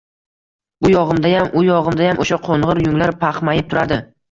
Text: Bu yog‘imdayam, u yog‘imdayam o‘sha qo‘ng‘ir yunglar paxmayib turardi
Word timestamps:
Bu 0.85 0.89
yog‘imdayam, 0.93 1.51
u 1.61 1.63
yog‘imdayam 1.67 2.23
o‘sha 2.25 2.41
qo‘ng‘ir 2.49 2.83
yunglar 2.87 3.17
paxmayib 3.27 3.71
turardi 3.75 4.05